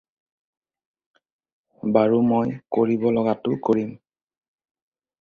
[1.99, 3.97] বাৰু, মই কৰিব লগাটো কৰিম।